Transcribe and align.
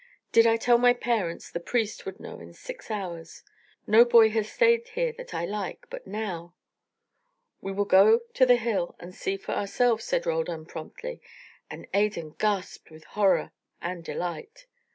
Did 0.31 0.47
I 0.47 0.57
tell 0.57 0.79
my 0.79 0.93
parents 0.95 1.51
the 1.51 1.59
priest 1.59 2.07
would 2.07 2.19
know 2.19 2.39
in 2.39 2.53
six 2.53 2.89
hours. 2.89 3.43
No 3.85 4.03
boy 4.03 4.31
has 4.31 4.51
stayed 4.51 4.87
here 4.87 5.11
that 5.13 5.35
I 5.35 5.45
like. 5.45 5.85
But 5.91 6.07
now" 6.07 6.55
"We 7.61 7.71
will 7.71 7.85
go 7.85 8.21
to 8.33 8.45
the 8.47 8.55
hill 8.55 8.95
and 8.99 9.13
see 9.13 9.37
for 9.37 9.51
ourselves," 9.51 10.03
said 10.05 10.25
Roldan, 10.25 10.65
promptly, 10.65 11.21
and 11.69 11.85
Adan 11.93 12.31
gasped 12.39 12.89
with 12.89 13.03
horror 13.13 13.51
and 13.79 14.03
delight. 14.03 14.65